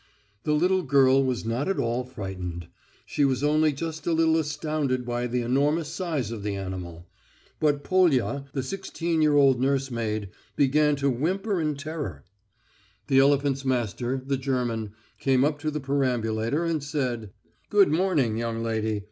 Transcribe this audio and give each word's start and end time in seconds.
The 0.45 0.53
little 0.53 0.81
girl 0.81 1.23
was 1.23 1.45
not 1.45 1.67
at 1.67 1.77
all 1.77 2.03
frightened. 2.05 2.65
She 3.05 3.23
was 3.23 3.43
only 3.43 3.71
just 3.71 4.07
a 4.07 4.13
little 4.13 4.35
astounded 4.37 5.05
by 5.05 5.27
the 5.27 5.43
enormous 5.43 5.89
size 5.89 6.31
of 6.31 6.41
the 6.41 6.55
animal. 6.55 7.05
But 7.59 7.83
Polya, 7.83 8.45
the 8.51 8.63
sixteen 8.63 9.21
year 9.21 9.35
old 9.35 9.61
nursemaid, 9.61 10.29
began 10.55 10.95
to 10.95 11.09
whimper 11.11 11.61
in 11.61 11.75
terror. 11.75 12.23
The 13.09 13.19
elephant's 13.19 13.63
master, 13.63 14.19
the 14.25 14.37
German, 14.37 14.93
came 15.19 15.45
up 15.45 15.59
to 15.59 15.69
the 15.69 15.79
perambulator 15.79 16.65
and 16.65 16.83
said: 16.83 17.29
"Good 17.69 17.89
morning, 17.89 18.37
young 18.37 18.63
lady. 18.63 18.99